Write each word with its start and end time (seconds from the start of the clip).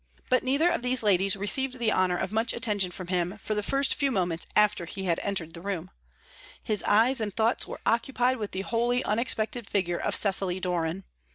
But 0.31 0.41
neither 0.43 0.71
of 0.71 0.81
these 0.81 1.03
ladies 1.03 1.35
received 1.35 1.77
the 1.77 1.91
honour 1.91 2.17
of 2.17 2.31
much 2.31 2.53
attention 2.53 2.89
from 2.89 3.09
him 3.09 3.37
for 3.37 3.53
the 3.53 3.61
first 3.61 3.93
few 3.93 4.09
moments 4.09 4.47
after 4.55 4.85
he 4.87 5.03
had 5.03 5.19
entered 5.19 5.53
the 5.53 5.61
room; 5.61 5.91
his 6.63 6.81
eyes 6.87 7.21
and 7.21 7.31
thoughts 7.31 7.67
were 7.67 7.81
occupied 7.85 8.37
with 8.37 8.49
the 8.49 8.61
wholly 8.61 9.03
unexpected 9.03 9.67
figure 9.67 9.99
of 9.99 10.15
Cecily 10.15 10.59
Doran. 10.59 11.03